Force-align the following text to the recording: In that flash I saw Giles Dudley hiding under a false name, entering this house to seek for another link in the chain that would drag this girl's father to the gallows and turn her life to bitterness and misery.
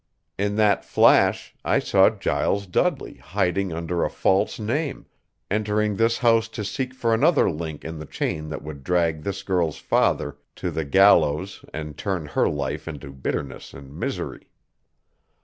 In 0.35 0.55
that 0.55 0.83
flash 0.83 1.53
I 1.63 1.77
saw 1.77 2.09
Giles 2.09 2.65
Dudley 2.65 3.17
hiding 3.17 3.71
under 3.71 4.03
a 4.03 4.09
false 4.09 4.57
name, 4.57 5.05
entering 5.51 5.95
this 5.95 6.17
house 6.17 6.47
to 6.57 6.63
seek 6.65 6.95
for 6.95 7.13
another 7.13 7.51
link 7.51 7.85
in 7.85 7.99
the 7.99 8.07
chain 8.07 8.49
that 8.49 8.63
would 8.63 8.83
drag 8.83 9.21
this 9.21 9.43
girl's 9.43 9.77
father 9.77 10.37
to 10.55 10.71
the 10.71 10.85
gallows 10.85 11.63
and 11.71 11.99
turn 11.99 12.25
her 12.25 12.49
life 12.49 12.85
to 12.85 13.11
bitterness 13.11 13.75
and 13.75 13.93
misery. 13.95 14.49